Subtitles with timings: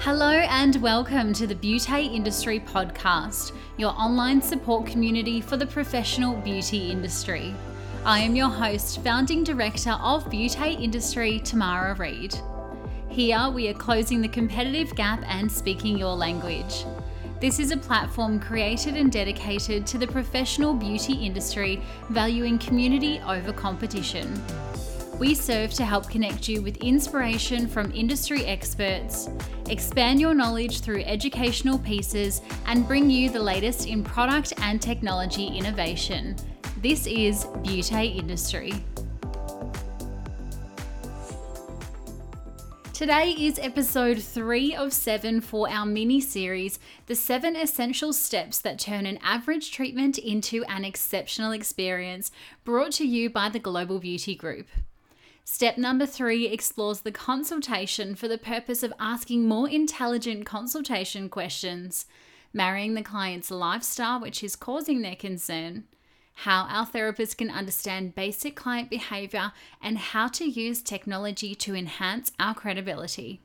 [0.00, 6.36] Hello and welcome to the Beauty Industry Podcast, your online support community for the professional
[6.36, 7.52] beauty industry.
[8.04, 12.38] I am your host, founding director of Beauty Industry, Tamara Reid.
[13.08, 16.84] Here we are closing the competitive gap and speaking your language.
[17.40, 23.52] This is a platform created and dedicated to the professional beauty industry, valuing community over
[23.52, 24.32] competition.
[25.18, 29.28] We serve to help connect you with inspiration from industry experts,
[29.68, 35.48] expand your knowledge through educational pieces, and bring you the latest in product and technology
[35.48, 36.36] innovation.
[36.80, 38.72] This is Beauty Industry.
[42.92, 48.78] Today is episode three of seven for our mini series The Seven Essential Steps That
[48.78, 52.30] Turn an Average Treatment into an Exceptional Experience,
[52.64, 54.68] brought to you by the Global Beauty Group.
[55.50, 62.04] Step number three explores the consultation for the purpose of asking more intelligent consultation questions,
[62.52, 65.84] marrying the client's lifestyle, which is causing their concern,
[66.34, 72.30] how our therapists can understand basic client behavior, and how to use technology to enhance
[72.38, 73.40] our credibility.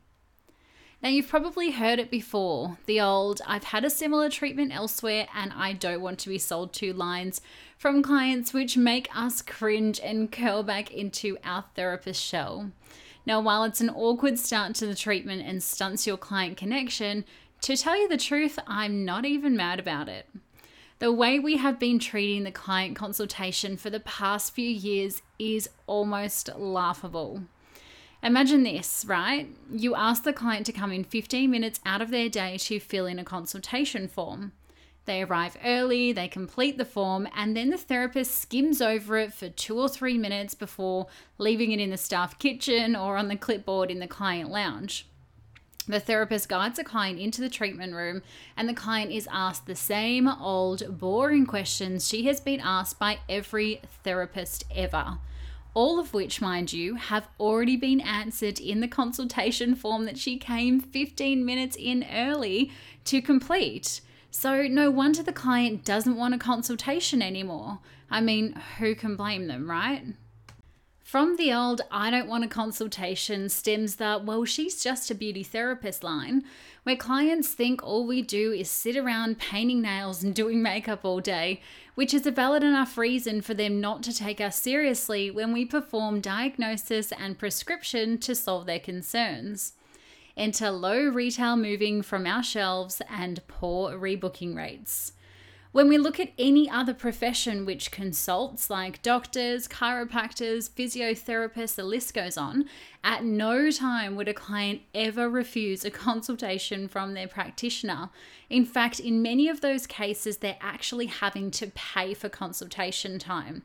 [1.02, 5.54] Now, you've probably heard it before the old, I've had a similar treatment elsewhere and
[5.54, 7.40] I don't want to be sold to lines
[7.84, 12.70] from clients, which make us cringe and curl back into our therapist shell.
[13.26, 17.26] Now, while it's an awkward start to the treatment and stunts your client connection,
[17.60, 20.26] to tell you the truth, I'm not even mad about it.
[20.98, 25.68] The way we have been treating the client consultation for the past few years is
[25.86, 27.42] almost laughable.
[28.22, 29.46] Imagine this, right?
[29.70, 33.04] You ask the client to come in 15 minutes out of their day to fill
[33.04, 34.52] in a consultation form.
[35.06, 39.48] They arrive early, they complete the form, and then the therapist skims over it for
[39.48, 43.90] two or three minutes before leaving it in the staff kitchen or on the clipboard
[43.90, 45.06] in the client lounge.
[45.86, 48.22] The therapist guides the client into the treatment room,
[48.56, 53.18] and the client is asked the same old, boring questions she has been asked by
[53.28, 55.18] every therapist ever
[55.74, 60.38] all of which, mind you, have already been answered in the consultation form that she
[60.38, 62.70] came 15 minutes in early
[63.04, 64.00] to complete.
[64.36, 67.78] So, no wonder the client doesn't want a consultation anymore.
[68.10, 70.06] I mean, who can blame them, right?
[71.04, 75.44] From the old I don't want a consultation stems the well, she's just a beauty
[75.44, 76.42] therapist line,
[76.82, 81.20] where clients think all we do is sit around painting nails and doing makeup all
[81.20, 81.62] day,
[81.94, 85.64] which is a valid enough reason for them not to take us seriously when we
[85.64, 89.74] perform diagnosis and prescription to solve their concerns.
[90.36, 95.12] Enter low retail moving from our shelves and poor rebooking rates.
[95.74, 102.14] When we look at any other profession which consults, like doctors, chiropractors, physiotherapists, the list
[102.14, 102.66] goes on,
[103.02, 108.10] at no time would a client ever refuse a consultation from their practitioner.
[108.48, 113.64] In fact, in many of those cases, they're actually having to pay for consultation time.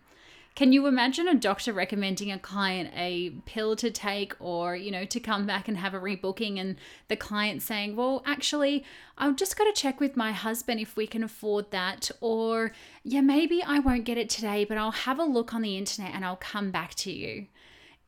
[0.60, 5.06] Can you imagine a doctor recommending a client a pill to take or, you know,
[5.06, 6.76] to come back and have a rebooking and
[7.08, 8.84] the client saying, well, actually,
[9.18, 12.12] I've just got to check with my husband if we can afford that.
[12.20, 12.74] Or,
[13.06, 16.14] yeah, maybe I won't get it today, but I'll have a look on the internet
[16.14, 17.48] and I'll come back to you.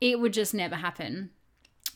[0.01, 1.29] It would just never happen.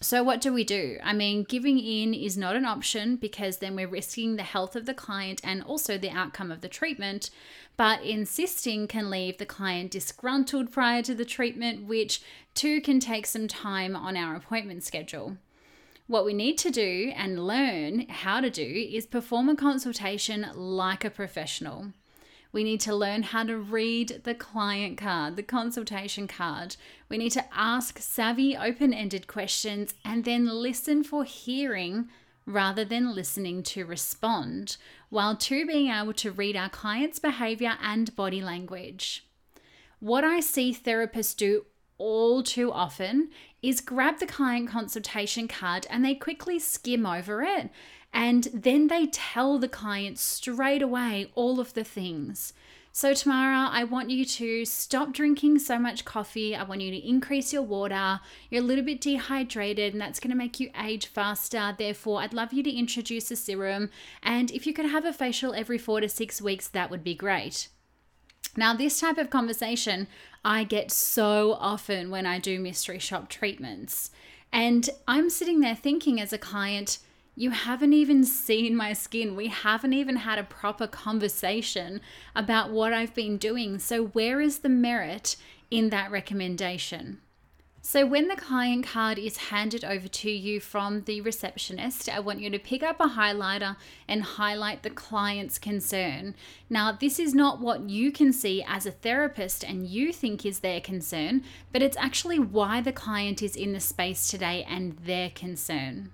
[0.01, 0.97] So, what do we do?
[1.03, 4.85] I mean, giving in is not an option because then we're risking the health of
[4.85, 7.29] the client and also the outcome of the treatment.
[7.78, 12.22] But insisting can leave the client disgruntled prior to the treatment, which
[12.53, 15.38] too can take some time on our appointment schedule.
[16.07, 21.03] What we need to do and learn how to do is perform a consultation like
[21.03, 21.94] a professional.
[22.55, 26.77] We need to learn how to read the client card, the consultation card.
[27.09, 32.07] We need to ask savvy, open ended questions and then listen for hearing
[32.45, 34.77] rather than listening to respond,
[35.09, 39.27] while two being able to read our client's behavior and body language.
[40.00, 41.65] What I see therapists do
[41.97, 43.31] all too often
[43.62, 47.69] is grab the client consultation card and they quickly skim over it
[48.15, 52.53] and then they tell the client straight away all of the things.
[52.94, 56.56] So, Tamara, I want you to stop drinking so much coffee.
[56.56, 58.21] I want you to increase your water.
[58.50, 61.75] You're a little bit dehydrated, and that's going to make you age faster.
[61.77, 63.89] Therefore, I'd love you to introduce a serum.
[64.23, 67.15] And if you could have a facial every four to six weeks, that would be
[67.15, 67.68] great.
[68.56, 70.07] Now, this type of conversation
[70.45, 74.09] I get so often when I do mystery shop treatments.
[74.53, 77.00] And I'm sitting there thinking as a client,
[77.37, 79.35] you haven't even seen my skin.
[79.35, 81.99] We haven't even had a proper conversation
[82.33, 83.77] about what I've been doing.
[83.79, 85.35] So, where is the merit
[85.69, 87.19] in that recommendation?
[87.81, 92.39] So, when the client card is handed over to you from the receptionist, I want
[92.39, 93.75] you to pick up a highlighter
[94.07, 96.35] and highlight the client's concern.
[96.69, 100.61] Now, this is not what you can see as a therapist and you think is
[100.61, 101.43] their concern,
[101.73, 106.11] but it's actually why the client is in the space today and their concern.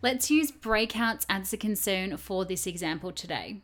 [0.00, 3.62] Let's use breakouts as a concern for this example today.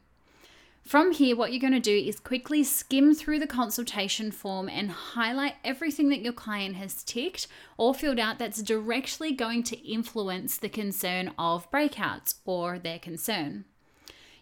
[0.83, 4.91] From here, what you're going to do is quickly skim through the consultation form and
[4.91, 7.47] highlight everything that your client has ticked
[7.79, 13.65] or filled out that's directly going to influence the concern of breakouts or their concern.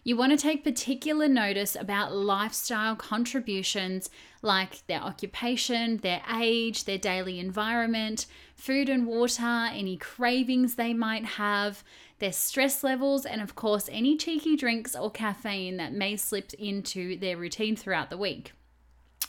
[0.05, 4.09] You want to take particular notice about lifestyle contributions
[4.41, 11.23] like their occupation, their age, their daily environment, food and water, any cravings they might
[11.23, 11.85] have,
[12.19, 17.17] their stress levels, and of course, any cheeky drinks or caffeine that may slip into
[17.17, 18.51] their routine throughout the week.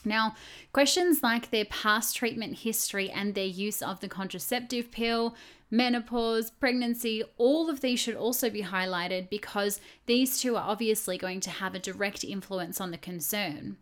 [0.05, 0.35] Now,
[0.71, 5.35] questions like their past treatment history and their use of the contraceptive pill,
[5.71, 11.39] menopause, pregnancy, all of these should also be highlighted because these two are obviously going
[11.41, 13.77] to have a direct influence on the concern.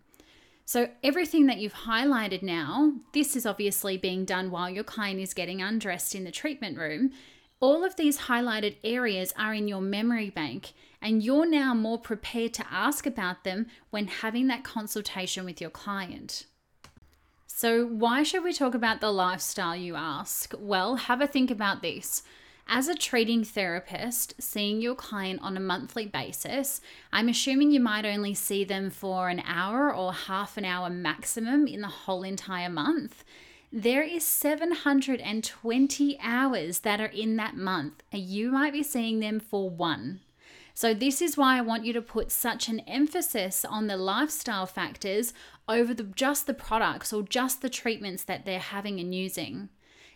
[0.66, 5.34] So, everything that you've highlighted now, this is obviously being done while your client is
[5.34, 7.12] getting undressed in the treatment room.
[7.64, 12.54] All of these highlighted areas are in your memory bank, and you're now more prepared
[12.56, 16.46] to ask about them when having that consultation with your client.
[17.48, 20.54] So, why should we talk about the lifestyle, you ask?
[20.60, 22.24] Well, have a think about this.
[22.68, 26.82] As a treating therapist, seeing your client on a monthly basis,
[27.14, 31.68] I'm assuming you might only see them for an hour or half an hour maximum
[31.68, 33.24] in the whole entire month
[33.76, 39.40] there is 720 hours that are in that month and you might be seeing them
[39.40, 40.20] for one.
[40.76, 44.68] So this is why i want you to put such an emphasis on the lifestyle
[44.68, 45.34] factors
[45.68, 49.70] over the just the products or just the treatments that they're having and using.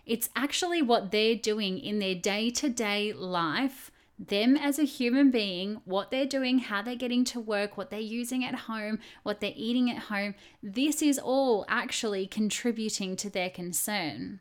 [0.05, 3.89] It's actually what they're doing in their day-to-day life
[4.19, 7.99] them as a human being, what they're doing, how they're getting to work, what they're
[7.99, 13.49] using at home, what they're eating at home, this is all actually contributing to their
[13.49, 14.39] concern.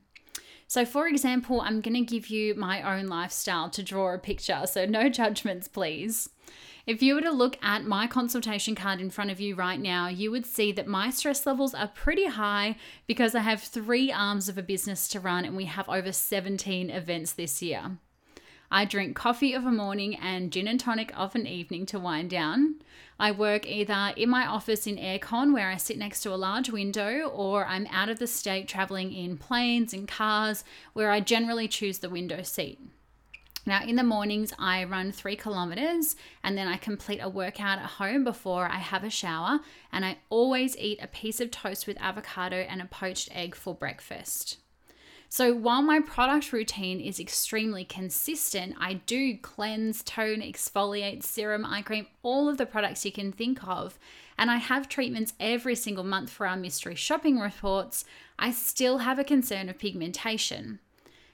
[0.69, 4.63] So, for example, I'm going to give you my own lifestyle to draw a picture,
[4.67, 6.31] so no judgments, please.
[6.87, 10.07] If you were to look at my consultation card in front of you right now,
[10.07, 12.77] you would see that my stress levels are pretty high
[13.09, 16.91] because I have three arms of a business to run and we have over 17
[16.91, 17.99] events this year.
[18.71, 22.31] I drink coffee of a morning and gin and tonic of an evening to wind
[22.31, 22.77] down.
[23.19, 26.69] I work either in my office in aircon where I sit next to a large
[26.69, 31.69] window, or I'm out of the state traveling in planes and cars where I generally
[31.69, 32.79] choose the window seat.
[33.69, 36.15] Now, in the mornings, I run three kilometers
[36.45, 39.59] and then I complete a workout at home before I have a shower.
[39.91, 43.75] And I always eat a piece of toast with avocado and a poached egg for
[43.75, 44.59] breakfast.
[45.29, 51.83] So while my product routine is extremely consistent, I do cleanse, tone, exfoliate, serum, eye
[51.83, 53.99] cream, all of the products you can think of,
[54.39, 58.05] and I have treatments every single month for our mystery shopping reports,
[58.39, 60.79] I still have a concern of pigmentation.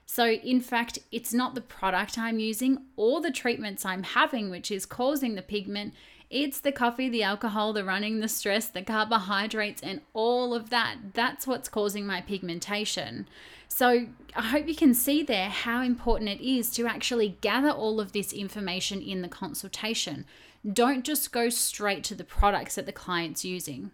[0.06, 4.70] So, in fact, it's not the product I'm using or the treatments I'm having which
[4.70, 5.94] is causing the pigment.
[6.28, 10.97] It's the coffee, the alcohol, the running, the stress, the carbohydrates, and all of that.
[11.14, 13.28] That's what's causing my pigmentation.
[13.68, 14.06] So
[14.37, 18.12] I hope you can see there how important it is to actually gather all of
[18.12, 20.26] this information in the consultation.
[20.71, 23.90] Don't just go straight to the products that the client's using.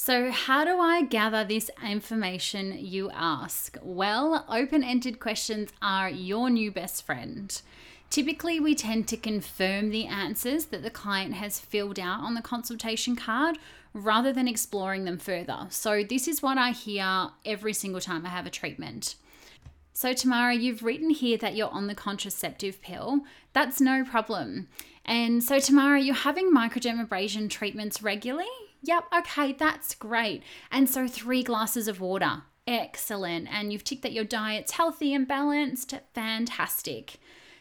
[0.00, 3.76] So, how do I gather this information, you ask?
[3.82, 7.60] Well, open ended questions are your new best friend.
[8.08, 12.40] Typically, we tend to confirm the answers that the client has filled out on the
[12.40, 13.58] consultation card
[13.92, 15.66] rather than exploring them further.
[15.70, 19.16] So, this is what I hear every single time I have a treatment.
[19.94, 23.22] So, Tamara, you've written here that you're on the contraceptive pill.
[23.52, 24.68] That's no problem.
[25.04, 28.46] And so, Tamara, you're having microdermabrasion treatments regularly?
[28.82, 30.42] Yep, okay, that's great.
[30.70, 32.42] And so, three glasses of water.
[32.66, 33.48] Excellent.
[33.50, 35.94] And you've ticked that your diet's healthy and balanced.
[36.14, 37.18] Fantastic.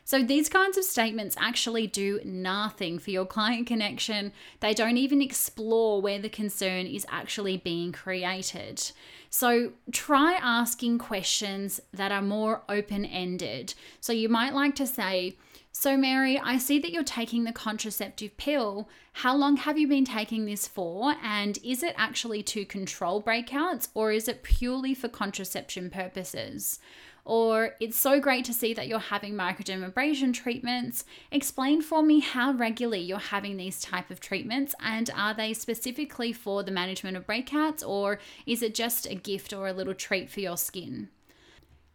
[0.08, 4.32] So these kinds of statements actually do nothing for your client connection.
[4.62, 8.90] They don't even explore where the concern is actually being created.
[9.30, 13.74] So try asking questions that are more open ended.
[14.00, 15.36] So you might like to say,
[15.79, 18.89] so, Mary, I see that you're taking the contraceptive pill.
[19.13, 21.13] How long have you been taking this for?
[21.22, 26.79] And is it actually to control breakouts or is it purely for contraception purposes?
[27.25, 31.03] or it's so great to see that you're having microdermabrasion treatments.
[31.29, 36.31] Explain for me how regularly you're having these type of treatments and are they specifically
[36.31, 40.29] for the management of breakouts or is it just a gift or a little treat
[40.29, 41.10] for your skin?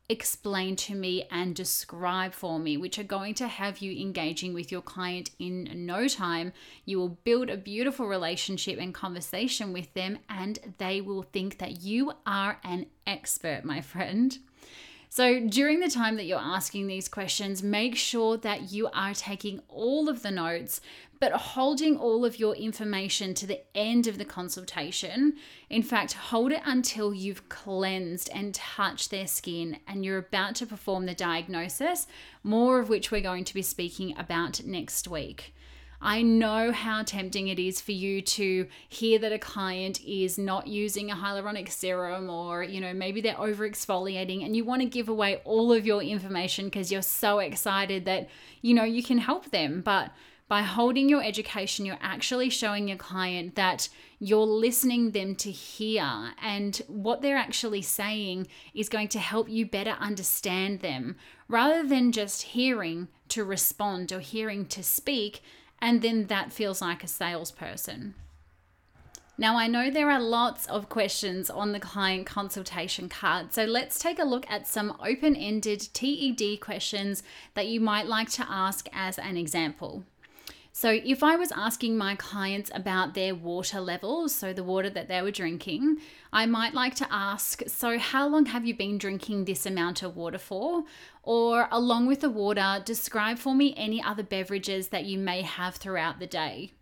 [0.09, 4.73] Explain to Me, and Describe for Me, which are going to have you engaging with
[4.73, 6.55] your client in no time.
[6.87, 11.83] You will build a beautiful relationship and conversation with them, and they will think that
[11.83, 14.38] you are an expert, my friend.
[15.17, 19.63] So, during the time that you're asking these questions, make sure that you are taking
[19.67, 20.83] all of the notes,
[21.21, 25.37] but holding all of your information to the end of the consultation.
[25.71, 30.67] In fact, hold it until you've cleansed and touched their skin and you're about to
[30.67, 32.07] perform the diagnosis,
[32.43, 35.55] more of which we're going to be speaking about next week.
[36.00, 40.67] I know how tempting it is for you to hear that a client is not
[40.67, 44.88] using a hyaluronic serum or, you know, maybe they're over exfoliating and you want to
[44.88, 48.29] give away all of your information because you're so excited that,
[48.62, 49.81] you know, you can help them.
[49.81, 50.11] But
[50.49, 53.88] by holding your education, you're actually showing your client that
[54.19, 59.67] you're listening them to hear and what they're actually saying is going to help you
[59.67, 61.17] better understand them
[61.49, 65.43] rather than just hearing to respond or hearing to speak
[65.80, 68.14] and then that feels like a salesperson.
[69.38, 73.99] Now, I know there are lots of questions on the client consultation card, so let's
[73.99, 78.88] take a look at some open ended TED questions that you might like to ask
[78.95, 80.04] as an example.
[80.78, 85.09] So, if I was asking my clients about their water levels, so the water that
[85.09, 86.02] they were drinking,
[86.35, 90.16] I might like to ask, So, how long have you been drinking this amount of
[90.16, 90.85] water for?
[91.23, 95.76] Or, along with the water, describe for me any other beverages that you may have
[95.76, 96.73] throughout the day.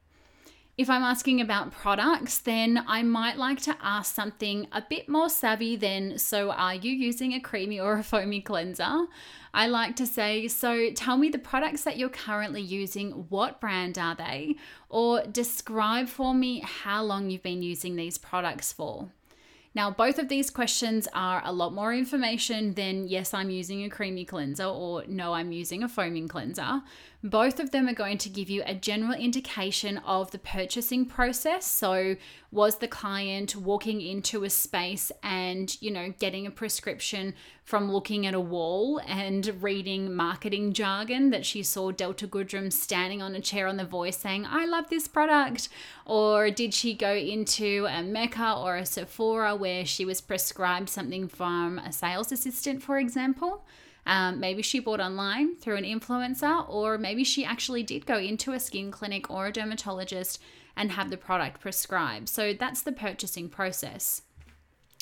[0.76, 5.28] If I'm asking about products, then I might like to ask something a bit more
[5.28, 9.06] savvy than, so are you using a creamy or a foamy cleanser?
[9.52, 13.98] I like to say, so tell me the products that you're currently using, what brand
[13.98, 14.56] are they?
[14.88, 19.10] Or describe for me how long you've been using these products for.
[19.76, 23.90] Now, both of these questions are a lot more information than yes, I'm using a
[23.90, 26.82] creamy cleanser or no, I'm using a foaming cleanser.
[27.24, 31.64] Both of them are going to give you a general indication of the purchasing process.
[31.64, 32.16] So,
[32.52, 37.32] was the client walking into a space and, you know, getting a prescription
[37.64, 43.22] from looking at a wall and reading marketing jargon that she saw Delta Goodrem standing
[43.22, 45.70] on a chair on the voice saying, I love this product?
[46.04, 51.28] Or did she go into a Mecca or a Sephora where she was prescribed something
[51.28, 53.64] from a sales assistant, for example?
[54.06, 58.52] Um, maybe she bought online through an influencer, or maybe she actually did go into
[58.52, 60.40] a skin clinic or a dermatologist
[60.76, 62.28] and have the product prescribed.
[62.28, 64.22] So that's the purchasing process.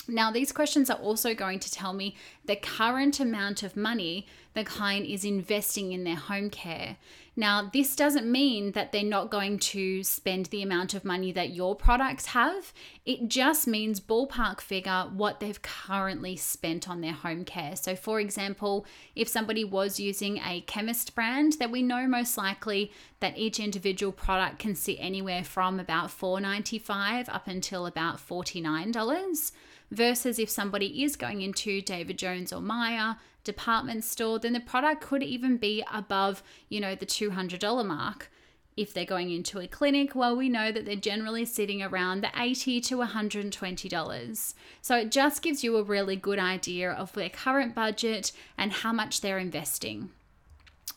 [0.08, 4.64] Now, these questions are also going to tell me the current amount of money the
[4.64, 6.96] client is investing in their home care.
[7.34, 11.54] Now, this doesn't mean that they're not going to spend the amount of money that
[11.54, 12.74] your products have.
[13.06, 17.74] It just means ballpark figure what they've currently spent on their home care.
[17.76, 18.84] So, for example,
[19.16, 24.12] if somebody was using a chemist brand, that we know most likely that each individual
[24.12, 29.52] product can sit anywhere from about $4.95 up until about $49
[29.92, 35.02] versus if somebody is going into David Jones or Myer department store, then the product
[35.02, 38.30] could even be above, you know, the $200 mark.
[38.74, 42.30] If they're going into a clinic, well, we know that they're generally sitting around the
[42.34, 44.54] 80 to $120.
[44.80, 48.92] So it just gives you a really good idea of their current budget and how
[48.92, 50.08] much they're investing.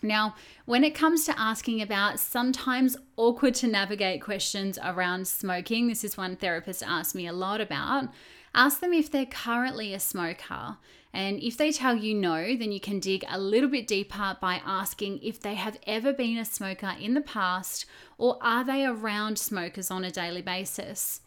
[0.01, 0.35] Now,
[0.65, 6.15] when it comes to asking about sometimes awkward to navigate questions around smoking, this is
[6.15, 8.09] one therapist asked me a lot about.
[8.57, 10.77] Ask them if they're currently a smoker.
[11.13, 14.61] And if they tell you no, then you can dig a little bit deeper by
[14.65, 17.85] asking if they have ever been a smoker in the past
[18.17, 21.19] or are they around smokers on a daily basis.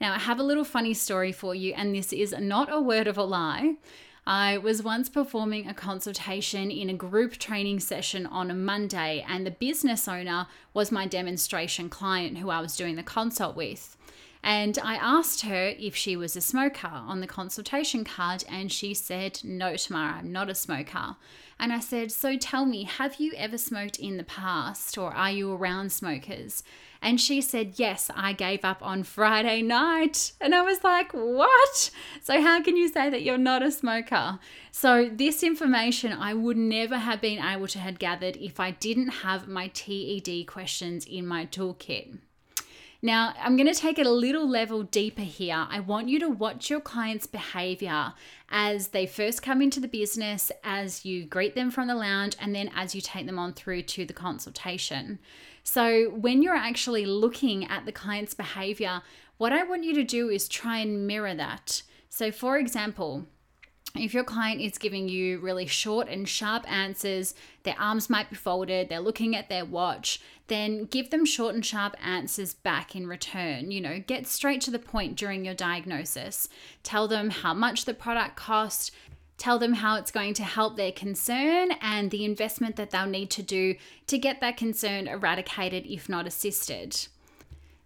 [0.00, 3.08] Now, I have a little funny story for you, and this is not a word
[3.08, 3.76] of a lie.
[4.24, 9.44] I was once performing a consultation in a group training session on a Monday, and
[9.44, 13.95] the business owner was my demonstration client who I was doing the consult with.
[14.46, 18.94] And I asked her if she was a smoker on the consultation card, and she
[18.94, 21.16] said, No, Tamara, I'm not a smoker.
[21.58, 25.32] And I said, So tell me, have you ever smoked in the past, or are
[25.32, 26.62] you around smokers?
[27.02, 30.30] And she said, Yes, I gave up on Friday night.
[30.40, 31.90] And I was like, What?
[32.22, 34.38] So, how can you say that you're not a smoker?
[34.70, 39.08] So, this information I would never have been able to have gathered if I didn't
[39.08, 42.18] have my TED questions in my toolkit.
[43.02, 45.66] Now, I'm going to take it a little level deeper here.
[45.68, 48.14] I want you to watch your client's behavior
[48.50, 52.54] as they first come into the business, as you greet them from the lounge, and
[52.54, 55.18] then as you take them on through to the consultation.
[55.62, 59.02] So, when you're actually looking at the client's behavior,
[59.36, 61.82] what I want you to do is try and mirror that.
[62.08, 63.26] So, for example,
[63.98, 68.36] if your client is giving you really short and sharp answers, their arms might be
[68.36, 73.06] folded, they're looking at their watch, then give them short and sharp answers back in
[73.06, 73.70] return.
[73.70, 76.48] You know, get straight to the point during your diagnosis.
[76.82, 78.92] Tell them how much the product cost,
[79.38, 83.30] tell them how it's going to help their concern and the investment that they'll need
[83.30, 83.74] to do
[84.06, 87.08] to get that concern eradicated, if not assisted.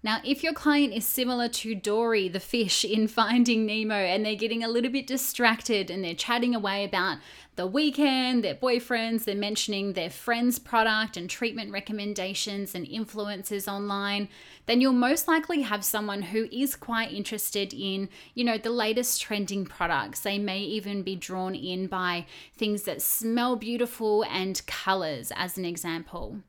[0.03, 4.35] Now, if your client is similar to Dory the fish in Finding Nemo and they're
[4.35, 7.19] getting a little bit distracted and they're chatting away about
[7.57, 14.31] the weekend, their boyfriends, they're mentioning their friends' product and treatment recommendations and influences online,
[14.65, 19.21] then you'll most likely have someone who is quite interested in, you know, the latest
[19.21, 20.21] trending products.
[20.21, 22.25] They may even be drawn in by
[22.57, 26.41] things that smell beautiful and colors, as an example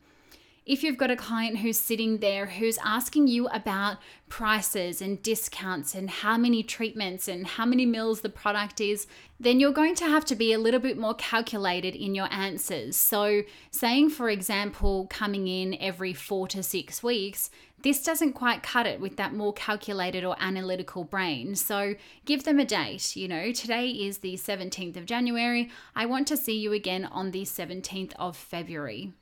[0.63, 3.97] if you've got a client who's sitting there who's asking you about
[4.29, 9.07] prices and discounts and how many treatments and how many mils the product is,
[9.39, 12.95] then you're going to have to be a little bit more calculated in your answers.
[12.95, 17.49] So, saying, for example, coming in every four to six weeks,
[17.81, 21.55] this doesn't quite cut it with that more calculated or analytical brain.
[21.55, 21.95] So,
[22.25, 23.15] give them a date.
[23.15, 25.71] You know, today is the 17th of January.
[25.95, 29.13] I want to see you again on the 17th of February.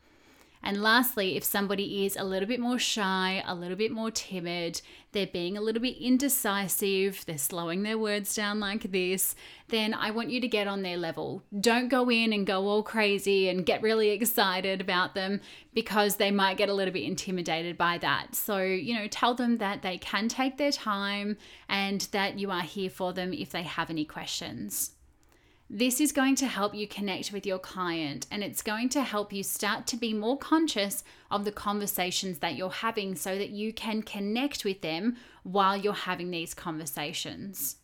[0.62, 4.82] And lastly, if somebody is a little bit more shy, a little bit more timid,
[5.14, 9.36] they're being a little bit indecisive, they're slowing their words down like this,
[9.70, 11.44] then I want you to get on their level.
[11.58, 15.40] Don't go in and go all crazy and get really excited about them
[15.74, 18.36] because they might get a little bit intimidated by that.
[18.36, 21.38] So, you know, tell them that they can take their time
[21.70, 24.92] and that you are here for them if they have any questions.
[25.72, 29.32] This is going to help you connect with your client and it's going to help
[29.32, 33.72] you start to be more conscious of the conversations that you're having so that you
[33.72, 37.76] can connect with them while you're having these conversations.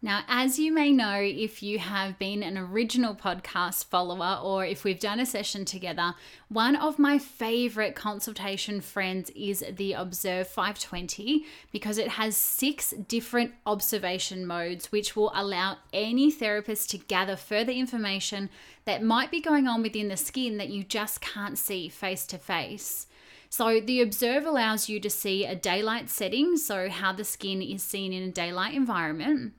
[0.00, 4.84] Now, as you may know, if you have been an original podcast follower or if
[4.84, 6.14] we've done a session together,
[6.48, 13.54] one of my favorite consultation friends is the Observ 520 because it has six different
[13.66, 18.50] observation modes, which will allow any therapist to gather further information
[18.84, 22.38] that might be going on within the skin that you just can't see face to
[22.38, 23.08] face.
[23.50, 27.82] So, the Observ allows you to see a daylight setting, so how the skin is
[27.82, 29.54] seen in a daylight environment.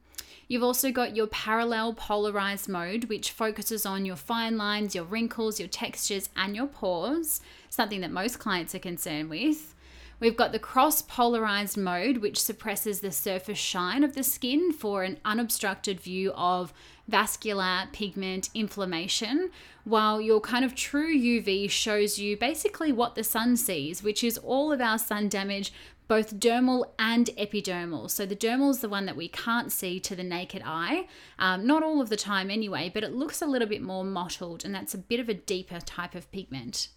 [0.49, 5.59] You've also got your parallel polarized mode, which focuses on your fine lines, your wrinkles,
[5.59, 9.75] your textures, and your pores, something that most clients are concerned with.
[10.19, 15.03] We've got the cross polarized mode, which suppresses the surface shine of the skin for
[15.03, 16.73] an unobstructed view of
[17.07, 19.51] vascular pigment inflammation,
[19.83, 24.39] while your kind of true UV shows you basically what the sun sees, which is
[24.39, 25.71] all of our sun damage
[26.09, 28.09] both dermal and epidermal.
[28.09, 31.65] So the dermal is the one that we can't see to the naked eye, um,
[31.65, 34.75] not all of the time anyway, but it looks a little bit more mottled, and
[34.75, 36.89] that's a bit of a deeper type of pigment.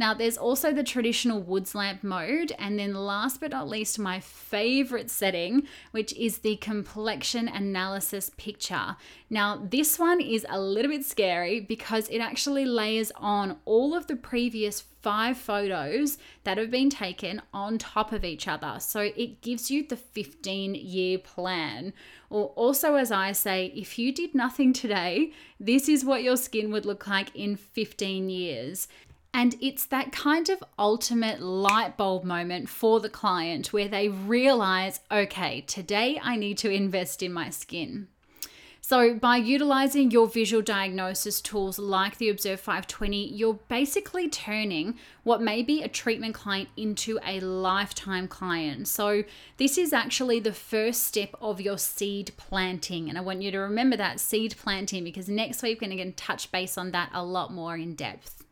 [0.00, 4.18] Now, there's also the traditional Wood's lamp mode, and then last but not least, my
[4.18, 8.96] favorite setting, which is the complexion analysis picture.
[9.28, 14.06] Now, this one is a little bit scary because it actually layers on all of
[14.06, 18.76] the previous five photos that have been taken on top of each other.
[18.78, 21.92] So it gives you the 15 year plan.
[22.30, 26.70] Or also, as I say, if you did nothing today, this is what your skin
[26.72, 28.88] would look like in 15 years.
[29.32, 35.00] And it's that kind of ultimate light bulb moment for the client where they realize,
[35.10, 38.08] okay, today I need to invest in my skin.
[38.82, 45.40] So, by utilizing your visual diagnosis tools like the Observ 520, you're basically turning what
[45.40, 48.88] may be a treatment client into a lifetime client.
[48.88, 49.22] So,
[49.58, 53.08] this is actually the first step of your seed planting.
[53.08, 56.10] And I want you to remember that seed planting because next week we're going to
[56.12, 58.44] touch base on that a lot more in depth.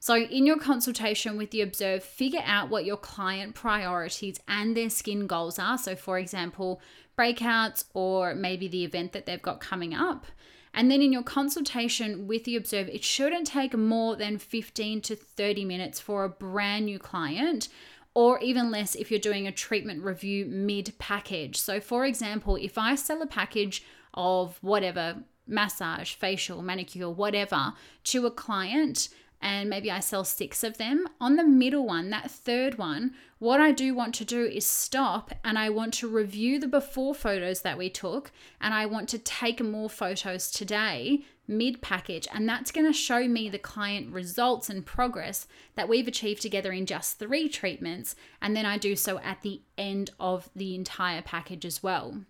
[0.00, 4.90] So, in your consultation with the Observ, figure out what your client priorities and their
[4.90, 5.78] skin goals are.
[5.78, 6.80] So, for example,
[7.18, 10.26] breakouts or maybe the event that they've got coming up.
[10.74, 15.16] And then in your consultation with the Observ, it shouldn't take more than 15 to
[15.16, 17.68] 30 minutes for a brand new client,
[18.12, 21.58] or even less if you're doing a treatment review mid package.
[21.58, 23.82] So, for example, if I sell a package
[24.12, 27.72] of whatever massage, facial, manicure, whatever
[28.04, 29.08] to a client,
[29.40, 31.06] and maybe I sell six of them.
[31.20, 35.32] On the middle one, that third one, what I do want to do is stop
[35.44, 39.18] and I want to review the before photos that we took and I want to
[39.18, 44.68] take more photos today mid package and that's going to show me the client results
[44.68, 49.18] and progress that we've achieved together in just three treatments and then I do so
[49.20, 52.22] at the end of the entire package as well.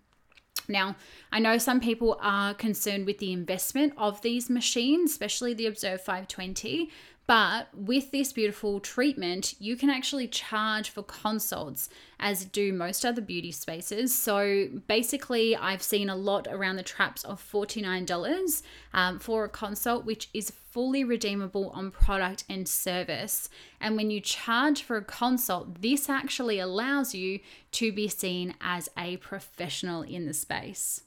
[0.67, 0.95] Now,
[1.31, 6.01] I know some people are concerned with the investment of these machines, especially the Observ
[6.01, 6.89] 520,
[7.27, 11.89] but with this beautiful treatment, you can actually charge for consults
[12.21, 14.17] as do most other beauty spaces.
[14.17, 18.63] So basically, I've seen a lot around the traps of $49
[18.93, 23.49] um, for a consult, which is fully redeemable on product and service.
[23.81, 27.41] And when you charge for a consult, this actually allows you
[27.73, 31.01] to be seen as a professional in the space.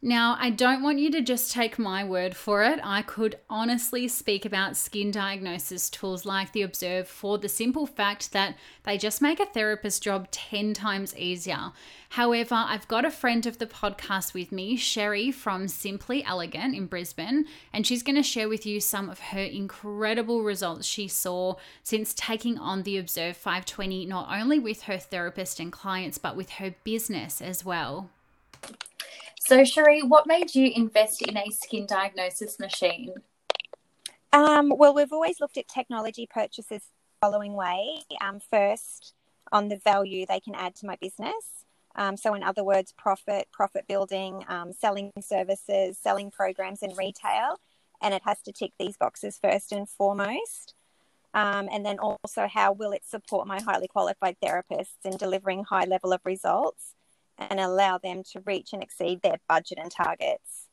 [0.00, 2.78] Now, I don't want you to just take my word for it.
[2.84, 8.30] I could honestly speak about skin diagnosis tools like the Observ for the simple fact
[8.30, 11.72] that they just make a therapist's job 10 times easier.
[12.10, 16.86] However, I've got a friend of the podcast with me, Sherry from Simply Elegant in
[16.86, 21.56] Brisbane, and she's going to share with you some of her incredible results she saw
[21.82, 26.50] since taking on the Observ 520, not only with her therapist and clients, but with
[26.50, 28.10] her business as well.
[29.48, 33.14] So, Cherie, what made you invest in a skin diagnosis machine?
[34.30, 36.82] Um, well, we've always looked at technology purchases
[37.22, 38.02] following way.
[38.20, 39.14] Um, first,
[39.50, 41.64] on the value they can add to my business.
[41.96, 47.58] Um, so, in other words, profit, profit building, um, selling services, selling programs in retail.
[48.02, 50.74] And it has to tick these boxes first and foremost.
[51.32, 55.86] Um, and then also, how will it support my highly qualified therapists in delivering high
[55.86, 56.96] level of results?
[57.38, 60.66] And allow them to reach and exceed their budget and targets.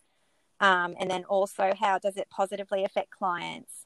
[0.59, 3.85] Um, and then also, how does it positively affect clients?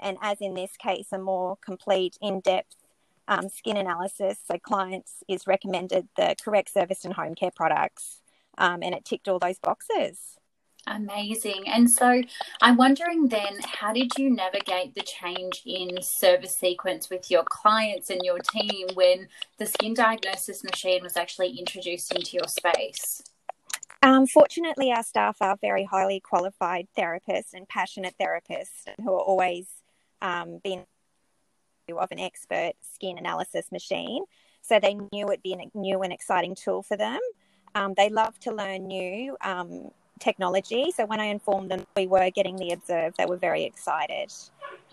[0.00, 2.76] And as in this case, a more complete, in depth
[3.28, 4.38] um, skin analysis.
[4.46, 8.22] So, clients is recommended the correct service and home care products,
[8.58, 10.38] um, and it ticked all those boxes.
[10.86, 11.64] Amazing.
[11.66, 12.22] And so
[12.62, 18.08] I'm wondering then, how did you navigate the change in service sequence with your clients
[18.10, 19.26] and your team when
[19.58, 23.22] the skin diagnosis machine was actually introduced into your space?
[24.02, 29.66] Um, fortunately, our staff are very highly qualified therapists and passionate therapists who are always
[30.22, 30.84] um, being
[31.96, 34.24] of an expert skin analysis machine.
[34.62, 37.20] So they knew it'd be a new and exciting tool for them.
[37.74, 40.90] Um, they love to learn new um, technology.
[40.94, 44.32] So when I informed them we were getting the Observ, they were very excited.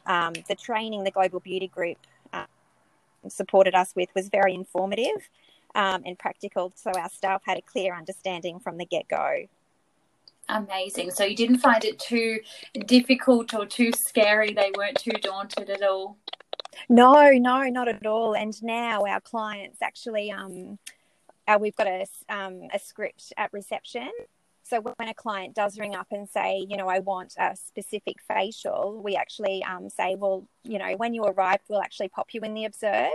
[0.06, 1.98] Um, the training the Global Beauty Group
[2.34, 2.46] um,
[3.28, 5.30] supported us with was very informative
[5.76, 9.48] um, and practical, so our staff had a clear understanding from the get go.
[10.50, 11.12] Amazing.
[11.12, 12.40] So you didn't find it too
[12.86, 14.54] difficult or too scary?
[14.54, 16.18] They weren't too daunted at all?
[16.90, 18.36] No, no, not at all.
[18.36, 20.80] And now our clients actually, um,
[21.48, 24.10] uh, we've got a, um, a script at reception
[24.74, 28.18] so when a client does ring up and say, you know, I want a specific
[28.28, 32.42] facial, we actually um, say, well, you know, when you arrive, we'll actually pop you
[32.42, 33.12] in the observe.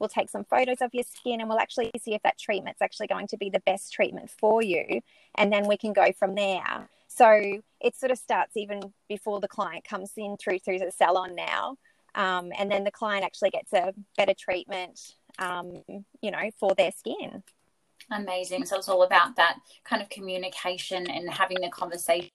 [0.00, 3.06] We'll take some photos of your skin and we'll actually see if that treatment's actually
[3.06, 5.00] going to be the best treatment for you.
[5.36, 6.88] And then we can go from there.
[7.06, 11.36] So it sort of starts even before the client comes in through through the salon
[11.36, 11.76] now.
[12.16, 14.98] Um, and then the client actually gets a better treatment,
[15.38, 15.84] um,
[16.20, 17.44] you know, for their skin.
[18.10, 18.66] Amazing.
[18.66, 22.30] So it's all about that kind of communication and having the conversation.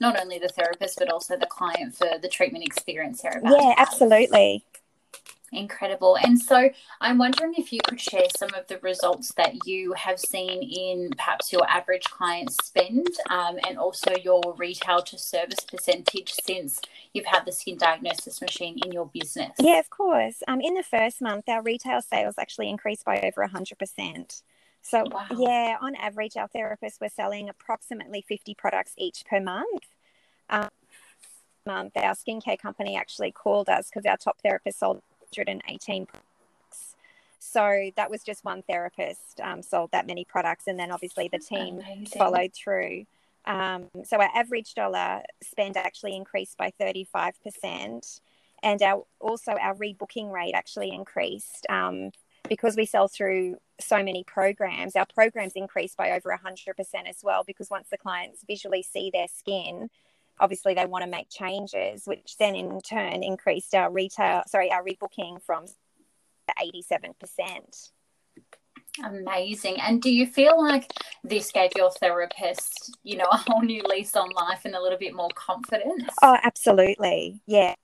[0.00, 3.40] Not only the therapist, but also the client for the treatment experience there.
[3.42, 4.64] Yeah, absolutely.
[5.52, 6.16] Incredible.
[6.22, 6.68] And so
[7.00, 11.10] I'm wondering if you could share some of the results that you have seen in
[11.16, 16.80] perhaps your average client spend um, and also your retail to service percentage since
[17.12, 19.52] you've had the skin diagnosis machine in your business.
[19.60, 20.42] Yeah, of course.
[20.48, 24.42] Um, in the first month, our retail sales actually increased by over 100%.
[24.82, 25.26] So, wow.
[25.36, 29.84] yeah, on average, our therapists were selling approximately 50 products each per month.
[30.50, 30.68] Um,
[31.66, 36.26] month, our skincare company actually called us because our top therapist sold 118 products.
[37.38, 41.38] So that was just one therapist um, sold that many products, and then obviously the
[41.38, 42.18] team Amazing.
[42.18, 43.04] followed through.
[43.46, 48.20] Um, so our average dollar spend actually increased by 35%,
[48.62, 52.10] and our also our rebooking rate actually increased um,
[52.48, 54.96] because we sell through so many programs.
[54.96, 59.28] Our programs increased by over 100% as well because once the clients visually see their
[59.28, 59.90] skin,
[60.38, 64.84] obviously they want to make changes, which then in turn increased our retail, sorry, our
[64.84, 65.66] rebooking from
[66.60, 67.90] 87%.
[69.04, 69.76] Amazing.
[69.80, 70.90] And do you feel like
[71.22, 74.98] this gave your therapist, you know, a whole new lease on life and a little
[74.98, 76.04] bit more confidence?
[76.22, 77.42] Oh, absolutely.
[77.46, 77.74] Yeah.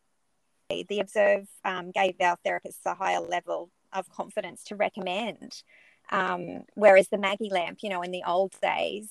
[0.71, 5.63] The Observ um, gave our therapists a higher level of confidence to recommend.
[6.11, 9.11] Um, whereas the Maggie lamp, you know, in the old days,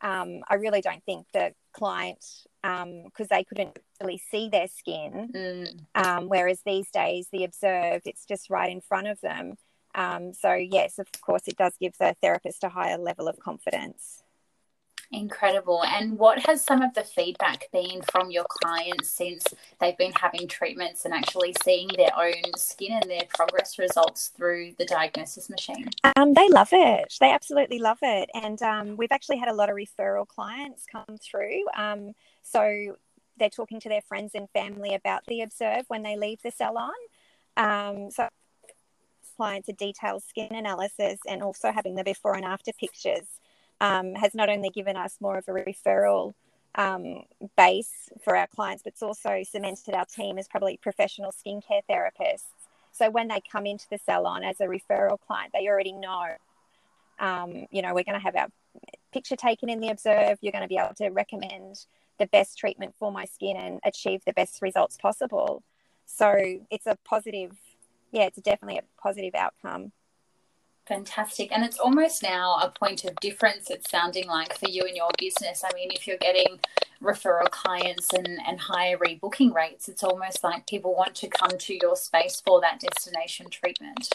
[0.00, 2.24] um, I really don't think the client
[2.62, 5.30] because um, they couldn't really see their skin.
[5.34, 5.78] Mm.
[5.94, 9.54] Um, whereas these days, the observed, it's just right in front of them.
[9.94, 14.22] Um, so, yes, of course, it does give the therapist a higher level of confidence.
[15.12, 15.84] Incredible.
[15.84, 19.44] And what has some of the feedback been from your clients since
[19.80, 24.74] they've been having treatments and actually seeing their own skin and their progress results through
[24.78, 25.88] the diagnosis machine?
[26.16, 27.14] Um, they love it.
[27.20, 28.30] They absolutely love it.
[28.34, 31.64] And um, we've actually had a lot of referral clients come through.
[31.76, 32.96] Um, so
[33.38, 36.90] they're talking to their friends and family about the Observ when they leave the salon.
[37.56, 38.28] Um, so
[39.36, 43.26] clients a detailed skin analysis and also having the before and after pictures
[43.80, 46.34] um, has not only given us more of a referral
[46.76, 47.22] um,
[47.56, 52.44] base for our clients, but it's also cemented our team as probably professional skincare therapists.
[52.92, 56.26] So when they come into the salon as a referral client, they already know,
[57.18, 58.48] um, you know, we're going to have our
[59.12, 60.38] picture taken in the Observ.
[60.40, 61.86] You're going to be able to recommend
[62.18, 65.62] the best treatment for my skin and achieve the best results possible.
[66.06, 67.52] So it's a positive,
[68.12, 69.92] yeah, it's definitely a positive outcome.
[70.86, 71.50] Fantastic.
[71.50, 75.10] And it's almost now a point of difference, it's sounding like for you and your
[75.18, 75.64] business.
[75.64, 76.60] I mean, if you're getting
[77.02, 81.74] referral clients and, and higher rebooking rates, it's almost like people want to come to
[81.74, 84.10] your space for that destination treatment.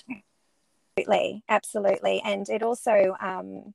[0.98, 1.44] Absolutely.
[1.50, 2.22] Absolutely.
[2.24, 3.74] And it also um,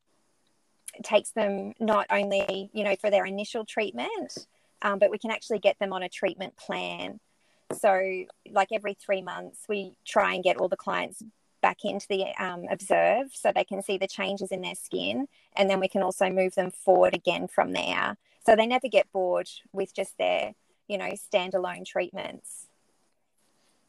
[1.03, 4.47] takes them not only, you know, for their initial treatment,
[4.81, 7.21] um, but we can actually get them on a treatment plan.
[7.79, 11.21] So, like every three months, we try and get all the clients
[11.67, 15.27] back into the um, observe so they can see the changes in their skin
[15.57, 19.11] and then we can also move them forward again from there so they never get
[19.11, 20.55] bored with just their
[20.87, 22.69] you know standalone treatments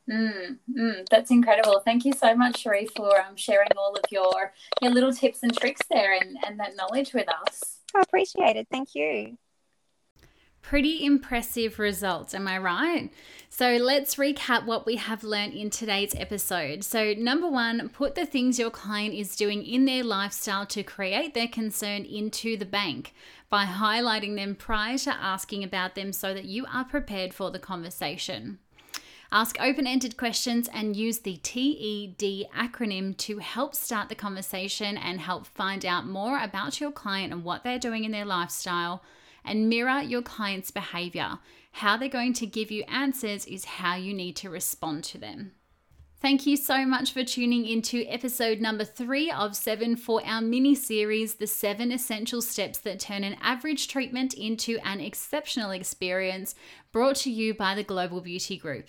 [0.09, 1.81] Mm, mm, that's incredible.
[1.83, 5.53] Thank you so much, Cherie, for um, sharing all of your your little tips and
[5.53, 7.79] tricks there and, and that knowledge with us.
[7.93, 8.67] I appreciate it.
[8.71, 9.37] Thank you.
[10.67, 13.10] Pretty impressive results, am I right?
[13.47, 16.84] So let's recap what we have learned in today's episode.
[16.84, 21.34] So, number one, put the things your client is doing in their lifestyle to create
[21.34, 23.13] their concern into the bank
[23.49, 27.60] by highlighting them prior to asking about them so that you are prepared for the
[27.60, 28.60] conversation.
[29.32, 32.17] Ask open ended questions and use the TED
[32.53, 37.45] acronym to help start the conversation and help find out more about your client and
[37.45, 39.01] what they're doing in their lifestyle
[39.47, 41.39] and mirror your client's behavior.
[41.71, 45.53] How they're going to give you answers is how you need to respond to them.
[46.19, 50.73] Thank you so much for tuning into episode number three of seven for our mini
[50.73, 56.55] series, The Seven Essential Steps That Turn an Average Treatment into an Exceptional Experience,
[56.91, 58.88] brought to you by the Global Beauty Group.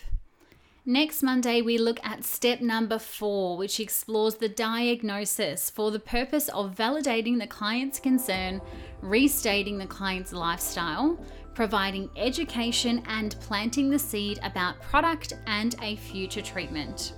[0.89, 6.49] Next Monday, we look at step number four, which explores the diagnosis for the purpose
[6.49, 8.63] of validating the client's concern,
[9.03, 11.23] restating the client's lifestyle,
[11.53, 17.13] providing education, and planting the seed about product and a future treatment.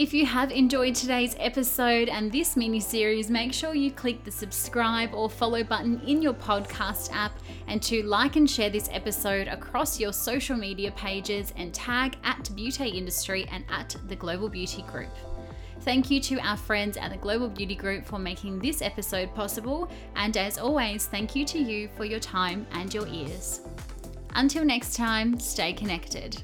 [0.00, 4.30] If you have enjoyed today's episode and this mini series, make sure you click the
[4.30, 7.32] subscribe or follow button in your podcast app
[7.66, 12.48] and to like and share this episode across your social media pages and tag at
[12.56, 15.14] Beauty Industry and at the Global Beauty Group.
[15.80, 19.90] Thank you to our friends at the Global Beauty Group for making this episode possible,
[20.16, 23.60] and as always, thank you to you for your time and your ears.
[24.34, 26.42] Until next time, stay connected.